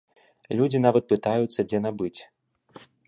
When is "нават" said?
0.85-1.05